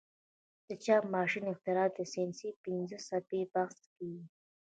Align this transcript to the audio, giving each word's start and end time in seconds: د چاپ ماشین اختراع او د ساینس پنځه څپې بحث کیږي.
د 0.67 0.69
چاپ 0.83 1.03
ماشین 1.15 1.43
اختراع 1.51 1.87
او 1.91 1.95
د 1.97 1.99
ساینس 2.11 2.39
پنځه 2.63 2.97
څپې 3.07 3.41
بحث 3.53 3.79
کیږي. 3.95 4.23